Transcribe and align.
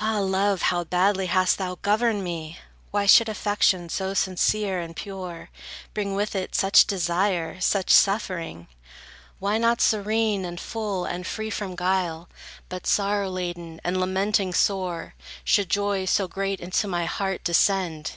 Ah, 0.00 0.18
Love, 0.20 0.62
how 0.62 0.82
badly 0.82 1.26
hast 1.26 1.58
thou 1.58 1.74
governed 1.82 2.24
me! 2.24 2.58
Why 2.90 3.04
should 3.04 3.28
affection 3.28 3.90
so 3.90 4.14
sincere 4.14 4.80
and 4.80 4.96
pure, 4.96 5.50
Bring 5.92 6.14
with 6.14 6.34
it 6.34 6.54
such 6.54 6.86
desire, 6.86 7.60
such 7.60 7.90
suffering? 7.90 8.68
Why 9.40 9.58
not 9.58 9.82
serene, 9.82 10.46
and 10.46 10.58
full, 10.58 11.04
and 11.04 11.26
free 11.26 11.50
from 11.50 11.76
guile 11.76 12.30
But 12.70 12.86
sorrow 12.86 13.28
laden, 13.28 13.78
and 13.84 14.00
lamenting 14.00 14.54
sore, 14.54 15.12
Should 15.44 15.68
joy 15.68 16.06
so 16.06 16.26
great 16.26 16.60
into 16.60 16.88
my 16.88 17.04
heart 17.04 17.44
descend? 17.44 18.12